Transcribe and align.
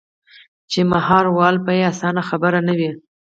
چـې 0.71 0.81
مـهار 0.91 1.25
ول 1.37 1.55
بـه 1.65 1.73
يـې 1.79 1.85
اسـانه 1.91 2.23
خبـره 2.29 2.59
نـه 2.67 2.73
وي. 2.79 2.91